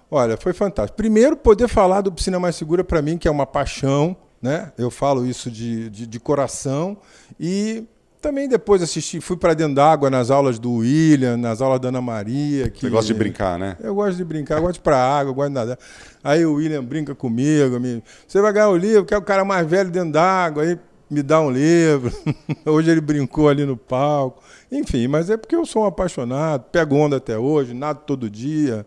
Olha, 0.10 0.38
foi 0.38 0.54
fantástico. 0.54 0.98
Primeiro, 0.98 1.38
poder 1.38 1.68
falar 1.68 2.02
do 2.02 2.12
Piscina 2.12 2.40
Mais 2.40 2.56
Segura 2.56 2.84
para 2.84 3.02
mim, 3.02 3.18
que 3.18 3.28
é 3.28 3.32
uma 3.32 3.46
paixão, 3.46 4.16
né? 4.42 4.72
Eu 4.78 4.92
falo 4.92 5.26
isso 5.26 5.50
de, 5.50 5.90
de, 5.90 6.06
de 6.06 6.20
coração 6.20 6.98
e 7.40 7.86
também 8.22 8.48
depois 8.48 8.82
assisti, 8.84 9.20
fui 9.20 9.36
para 9.36 9.56
dentro 9.56 9.76
d'água 9.76 10.10
nas 10.10 10.30
aulas 10.30 10.60
do 10.60 10.76
William, 10.76 11.36
nas 11.36 11.60
aulas 11.60 11.80
da 11.80 11.90
Ana 11.90 12.02
Maria. 12.02 12.70
Que... 12.70 12.82
Você 12.82 12.90
gosta 12.90 13.08
de 13.08 13.18
brincar, 13.18 13.58
né? 13.58 13.76
Eu 13.82 13.96
gosto 13.96 14.16
de 14.16 14.24
brincar, 14.24 14.58
eu 14.58 14.62
gosto 14.62 14.74
de 14.74 14.80
ir 14.80 14.84
para 14.84 14.98
água, 14.98 15.32
eu 15.32 15.34
gosto 15.34 15.50
de 15.50 15.56
nadar. 15.56 15.80
Aí 16.24 16.46
o 16.46 16.54
William 16.54 16.84
brinca 16.84 17.16
comigo, 17.16 17.80
me... 17.80 18.04
você 18.28 18.40
vai 18.40 18.54
ganhar 18.54 18.70
o 18.70 18.78
livro, 18.78 19.06
que 19.06 19.14
é 19.14 19.18
o 19.18 19.22
cara 19.22 19.44
mais 19.44 19.68
velho 19.68 19.90
dentro 19.90 20.12
d'água, 20.12 20.64
aí 20.64 20.80
me 21.10 21.24
dá 21.24 21.42
um 21.42 21.50
livro. 21.50 22.14
hoje 22.64 22.92
ele 22.92 23.02
brincou 23.02 23.50
ali 23.50 23.66
no 23.66 23.76
palco. 23.76 24.44
Enfim, 24.72 25.08
mas 25.08 25.30
é 25.30 25.36
porque 25.36 25.56
eu 25.56 25.66
sou 25.66 25.84
um 25.84 25.88
apaixonado, 25.88 26.66
pego 26.72 26.96
onda 26.96 27.18
até 27.18 27.38
hoje, 27.38 27.74
nado 27.74 28.02
todo 28.06 28.30
dia, 28.30 28.86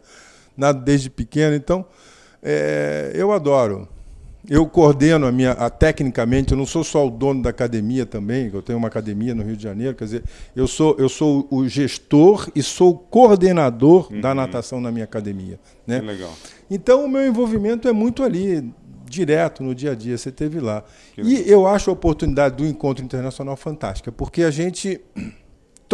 nado 0.57 0.81
desde 0.83 1.11
pequeno, 1.11 1.57
então 1.57 1.85
é... 2.41 3.11
eu 3.15 3.33
adoro 3.33 3.89
eu 4.49 4.67
coordeno 4.67 5.27
a 5.27 5.33
minha, 5.33 5.53
a, 5.53 5.71
tecnicamente, 5.71 6.53
eu 6.53 6.59
não 6.59 6.67
sou 6.67 6.85
só 6.85 7.07
o 7.07 7.11
dono 7.11 7.43
da 7.43 7.51
academia 7.51 8.05
também, 8.05 8.51
eu 8.53 8.63
tenho 8.63 8.79
uma 8.79 8.89
academia 8.89 9.35
no 9.35 9.43
Rio 9.43 9.57
de 9.57 9.63
Janeiro, 9.63 9.95
quer 9.95 10.05
dizer, 10.05 10.25
eu 10.55 10.67
sou, 10.67 10.97
eu 10.99 11.09
sou 11.09 11.47
o 11.51 11.67
gestor 11.69 12.51
e 12.55 12.63
sou 12.63 12.91
o 12.91 12.95
coordenador 12.95 14.13
uhum. 14.13 14.21
da 14.21 14.35
natação 14.35 14.81
na 14.81 14.91
minha 14.91 15.05
academia. 15.05 15.59
Né? 15.87 16.01
Que 16.01 16.07
legal. 16.07 16.33
Então 16.71 17.05
o 17.05 17.09
meu 17.09 17.27
envolvimento 17.27 17.89
é 17.89 17.93
muito 17.93 18.23
ali, 18.23 18.73
direto 19.09 19.63
no 19.63 19.75
dia 19.75 19.93
a 19.93 19.95
dia, 19.95 20.19
você 20.19 20.31
teve 20.31 20.61
lá. 20.61 20.85
Que 21.15 21.21
e 21.21 21.25
legal. 21.25 21.47
eu 21.47 21.67
acho 21.67 21.91
a 21.91 21.93
oportunidade 21.93 22.57
do 22.57 22.67
encontro 22.67 23.05
internacional 23.05 23.57
fantástica, 23.57 24.13
porque 24.13 24.43
a 24.43 24.51
gente 24.51 25.01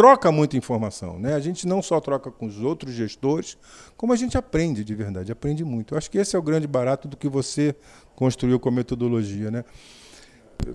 troca 0.01 0.31
muita 0.31 0.57
informação. 0.57 1.19
Né? 1.19 1.35
A 1.35 1.39
gente 1.39 1.67
não 1.67 1.79
só 1.79 1.99
troca 1.99 2.31
com 2.31 2.47
os 2.47 2.59
outros 2.59 2.91
gestores, 2.91 3.55
como 3.95 4.11
a 4.11 4.15
gente 4.15 4.35
aprende 4.35 4.83
de 4.83 4.95
verdade, 4.95 5.31
aprende 5.31 5.63
muito. 5.63 5.93
Eu 5.93 5.97
acho 5.99 6.09
que 6.09 6.17
esse 6.17 6.35
é 6.35 6.39
o 6.39 6.41
grande 6.41 6.65
barato 6.65 7.07
do 7.07 7.15
que 7.15 7.29
você 7.29 7.75
construiu 8.15 8.59
com 8.59 8.69
a 8.69 8.71
metodologia. 8.71 9.51
Né? 9.51 9.63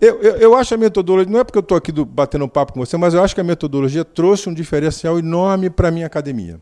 Eu, 0.00 0.23
eu, 0.23 0.37
eu 0.37 0.54
acho 0.54 0.73
a 0.75 0.76
metodologia, 0.76 1.33
não 1.33 1.40
é 1.40 1.45
porque 1.45 1.59
eu 1.59 1.62
estou 1.62 1.76
aqui 1.76 1.90
do, 1.90 2.04
batendo 2.04 2.45
um 2.45 2.49
papo 2.49 2.73
com 2.73 2.78
você, 2.78 2.97
mas 2.97 3.14
eu 3.14 3.23
acho 3.25 3.35
que 3.35 3.40
a 3.40 3.45
metodologia 3.45 4.04
trouxe 4.04 4.49
um 4.49 4.54
diferencial 4.54 5.18
enorme 5.18 5.71
para 5.71 5.88
a 5.88 5.90
minha 5.90 6.06
academia. 6.06 6.61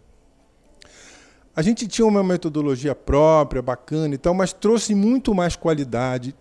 A 1.54 1.60
gente 1.60 1.86
tinha 1.86 2.06
uma 2.06 2.24
metodologia 2.24 2.94
própria, 2.94 3.60
bacana 3.60 4.14
e 4.14 4.18
tal, 4.18 4.32
mas 4.32 4.54
trouxe 4.54 4.94
muito 4.94 5.34
mais 5.34 5.54
qualidade, 5.54 6.34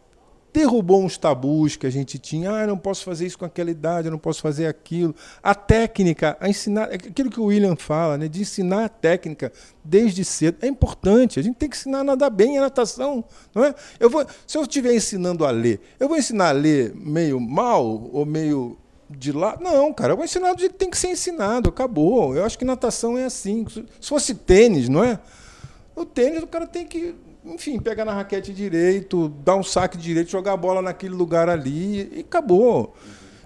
derrubou 0.53 1.03
uns 1.03 1.17
tabus 1.17 1.75
que 1.75 1.87
a 1.87 1.89
gente 1.89 2.19
tinha. 2.19 2.51
Ah, 2.51 2.67
não 2.67 2.77
posso 2.77 3.03
fazer 3.03 3.25
isso 3.25 3.37
com 3.37 3.45
aquela 3.45 3.71
idade, 3.71 4.07
eu 4.07 4.11
não 4.11 4.19
posso 4.19 4.41
fazer 4.41 4.67
aquilo. 4.67 5.15
A 5.41 5.55
técnica, 5.55 6.37
a 6.39 6.47
ensinar, 6.47 6.91
é 6.91 6.95
aquilo 6.95 7.29
que 7.29 7.39
o 7.39 7.45
William 7.45 7.75
fala, 7.75 8.17
né, 8.17 8.27
de 8.27 8.41
ensinar 8.41 8.85
a 8.85 8.89
técnica 8.89 9.51
desde 9.83 10.23
cedo 10.23 10.57
é 10.61 10.67
importante. 10.67 11.39
A 11.39 11.43
gente 11.43 11.55
tem 11.55 11.67
que 11.67 11.75
ensinar 11.75 11.99
a 11.99 12.03
nadar 12.03 12.29
bem 12.29 12.57
a 12.57 12.61
natação, 12.61 13.23
não 13.53 13.65
é? 13.65 13.73
Eu 13.99 14.09
vou, 14.09 14.25
se 14.45 14.57
eu 14.57 14.61
estiver 14.61 14.93
ensinando 14.93 15.45
a 15.45 15.51
ler, 15.51 15.81
eu 15.99 16.07
vou 16.07 16.17
ensinar 16.17 16.49
a 16.49 16.51
ler 16.51 16.93
meio 16.95 17.39
mal 17.39 18.09
ou 18.13 18.25
meio 18.25 18.77
de 19.09 19.31
lá. 19.31 19.57
Não, 19.59 19.91
cara, 19.91 20.13
eu 20.13 20.17
vou 20.17 20.25
ensinar 20.25 20.53
do 20.53 20.59
jeito 20.59 20.73
que 20.73 20.79
tem 20.79 20.89
que 20.89 20.97
ser 20.97 21.09
ensinado, 21.09 21.69
acabou. 21.69 22.35
Eu 22.35 22.45
acho 22.45 22.57
que 22.57 22.65
natação 22.65 23.17
é 23.17 23.25
assim. 23.25 23.65
Se 23.99 24.09
fosse 24.09 24.35
tênis, 24.35 24.87
não 24.87 25.03
é? 25.03 25.19
O 25.95 26.05
tênis, 26.05 26.41
o 26.41 26.47
cara 26.47 26.65
tem 26.65 26.85
que 26.85 27.15
enfim, 27.45 27.79
pegar 27.79 28.05
na 28.05 28.13
raquete 28.13 28.53
direito, 28.53 29.29
dar 29.43 29.55
um 29.55 29.63
saque 29.63 29.97
direito, 29.97 30.31
jogar 30.31 30.53
a 30.53 30.57
bola 30.57 30.81
naquele 30.81 31.13
lugar 31.13 31.49
ali 31.49 32.09
e 32.13 32.19
acabou. 32.21 32.95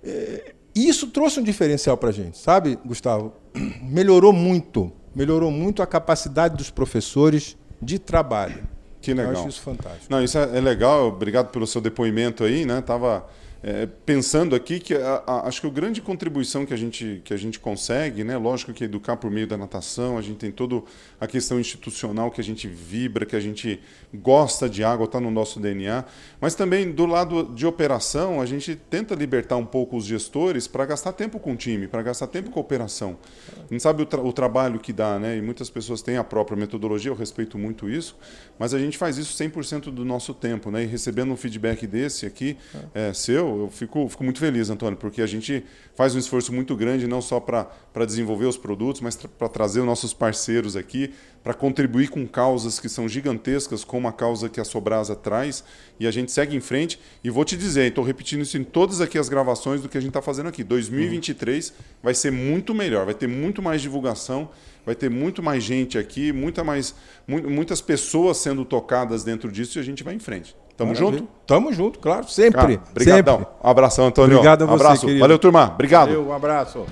É, 0.03 0.53
isso 0.75 1.07
trouxe 1.07 1.39
um 1.39 1.43
diferencial 1.43 1.97
para 1.97 2.09
a 2.09 2.11
gente, 2.11 2.37
sabe, 2.37 2.77
Gustavo? 2.85 3.33
Melhorou 3.81 4.31
muito, 4.31 4.91
melhorou 5.15 5.49
muito 5.49 5.81
a 5.81 5.87
capacidade 5.87 6.55
dos 6.55 6.69
professores 6.69 7.57
de 7.81 7.97
trabalho. 7.97 8.67
Que 9.01 9.13
legal. 9.13 9.33
Eu 9.33 9.39
acho 9.39 9.49
isso 9.49 9.61
fantástico. 9.61 10.05
Não, 10.09 10.23
isso 10.23 10.37
é, 10.37 10.57
é 10.57 10.61
legal. 10.61 11.07
Obrigado 11.07 11.49
pelo 11.49 11.65
seu 11.65 11.79
depoimento 11.79 12.43
aí, 12.43 12.65
né? 12.65 12.81
Tava 12.81 13.25
é, 13.63 13.87
pensando 14.05 14.55
aqui 14.55 14.79
que 14.79 14.93
a, 14.93 15.23
a, 15.25 15.47
acho 15.47 15.61
que 15.61 15.67
a 15.67 15.69
grande 15.69 16.01
contribuição 16.01 16.65
que 16.65 16.73
a 16.73 16.77
gente, 16.77 17.21
que 17.23 17.33
a 17.33 17.37
gente 17.37 17.59
consegue, 17.59 18.23
né, 18.23 18.37
lógico 18.37 18.73
que 18.73 18.83
educar 18.83 19.17
por 19.17 19.31
meio 19.31 19.47
da 19.47 19.57
natação, 19.57 20.17
a 20.17 20.21
gente 20.21 20.37
tem 20.37 20.51
toda 20.51 20.83
a 21.19 21.27
questão 21.27 21.59
institucional 21.59 22.29
que 22.29 22.39
a 22.39 22.43
gente 22.43 22.67
vibra, 22.67 23.25
que 23.25 23.35
a 23.35 23.39
gente 23.39 23.79
gosta 24.13 24.69
de 24.69 24.83
água, 24.83 25.05
está 25.05 25.19
no 25.19 25.31
nosso 25.31 25.59
DNA, 25.59 26.05
mas 26.39 26.55
também 26.55 26.91
do 26.91 27.05
lado 27.05 27.43
de 27.55 27.65
operação, 27.65 28.39
a 28.39 28.45
gente 28.45 28.75
tenta 28.75 29.15
libertar 29.15 29.57
um 29.57 29.65
pouco 29.65 29.97
os 29.97 30.05
gestores 30.05 30.67
para 30.67 30.85
gastar 30.85 31.13
tempo 31.13 31.39
com 31.39 31.53
o 31.53 31.55
time, 31.55 31.87
para 31.87 32.01
gastar 32.01 32.27
tempo 32.27 32.51
com 32.51 32.59
a 32.59 32.61
operação. 32.61 33.17
A 33.57 33.73
gente 33.73 33.81
sabe 33.81 34.03
o, 34.03 34.05
tra 34.05 34.21
o 34.21 34.31
trabalho 34.31 34.79
que 34.79 34.93
dá, 34.93 35.17
né, 35.17 35.37
e 35.37 35.41
muitas 35.41 35.69
pessoas 35.69 36.01
têm 36.01 36.17
a 36.17 36.23
própria 36.23 36.57
metodologia, 36.57 37.11
eu 37.11 37.15
respeito 37.15 37.57
muito 37.57 37.89
isso, 37.89 38.15
mas 38.59 38.73
a 38.73 38.79
gente 38.79 38.97
faz 38.97 39.17
isso 39.17 39.35
100% 39.35 39.91
do 39.91 40.05
nosso 40.05 40.33
tempo, 40.33 40.69
né, 40.69 40.83
e 40.83 40.85
recebendo 40.85 41.31
um 41.31 41.37
feedback 41.37 41.87
desse 41.87 42.25
aqui, 42.25 42.57
é, 42.93 43.13
seu, 43.13 43.46
eu 43.47 43.69
fico, 43.71 44.07
fico 44.09 44.23
muito 44.23 44.39
feliz, 44.39 44.69
Antônio, 44.69 44.97
porque 44.97 45.21
a 45.21 45.27
gente 45.27 45.63
faz 45.95 46.15
um 46.15 46.19
esforço 46.19 46.53
muito 46.53 46.75
grande, 46.75 47.07
não 47.07 47.21
só 47.21 47.39
para 47.39 48.05
desenvolver 48.05 48.45
os 48.45 48.57
produtos, 48.57 49.01
mas 49.01 49.15
para 49.15 49.47
trazer 49.47 49.79
os 49.79 49.85
nossos 49.85 50.13
parceiros 50.13 50.75
aqui, 50.75 51.13
para 51.43 51.53
contribuir 51.53 52.09
com 52.09 52.27
causas 52.27 52.79
que 52.79 52.89
são 52.89 53.07
gigantescas, 53.07 53.83
como 53.83 54.07
a 54.07 54.11
causa 54.11 54.49
que 54.49 54.59
a 54.59 54.65
Sobrasa 54.65 55.15
traz, 55.15 55.63
e 55.99 56.05
a 56.05 56.11
gente 56.11 56.31
segue 56.31 56.55
em 56.55 56.59
frente. 56.59 56.99
E 57.23 57.29
vou 57.29 57.45
te 57.45 57.55
dizer, 57.55 57.87
estou 57.87 58.03
repetindo 58.03 58.41
isso 58.41 58.57
em 58.57 58.63
todas 58.63 58.99
aqui 58.99 59.17
as 59.17 59.29
gravações 59.29 59.81
do 59.81 59.87
que 59.87 59.97
a 59.97 60.01
gente 60.01 60.09
está 60.09 60.21
fazendo 60.21 60.49
aqui. 60.49 60.63
2023 60.63 61.69
uhum. 61.69 61.75
vai 62.03 62.13
ser 62.13 62.31
muito 62.31 62.73
melhor, 62.75 63.05
vai 63.05 63.15
ter 63.15 63.27
muito 63.27 63.61
mais 63.61 63.81
divulgação, 63.81 64.49
vai 64.85 64.95
ter 64.95 65.09
muito 65.09 65.41
mais 65.41 65.63
gente 65.63 65.97
aqui, 65.97 66.31
muita 66.31 66.63
mais, 66.63 66.93
muitas 67.27 67.81
pessoas 67.81 68.37
sendo 68.37 68.65
tocadas 68.65 69.23
dentro 69.23 69.51
disso 69.51 69.77
e 69.77 69.81
a 69.81 69.83
gente 69.83 70.03
vai 70.03 70.13
em 70.13 70.19
frente. 70.19 70.55
Tamo 70.77 70.93
Maravilha. 70.93 71.19
junto? 71.19 71.29
Tamo 71.47 71.73
junto, 71.73 71.99
claro, 71.99 72.29
sempre. 72.29 72.79
Obrigadão. 72.91 73.47
Um 73.63 73.69
abração, 73.69 74.05
Antônio. 74.05 74.37
Obrigado 74.37 74.61
a 74.61 74.65
você, 74.67 74.83
abraço. 74.83 75.01
Querido. 75.01 75.19
Valeu, 75.19 75.39
turma. 75.39 75.71
Obrigado. 75.73 76.07
Valeu, 76.09 76.27
um 76.27 76.33
abraço. 76.33 76.85